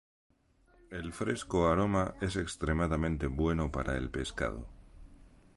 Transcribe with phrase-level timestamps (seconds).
[0.89, 4.65] El fresco aroma es extremadamente bueno para el pescado.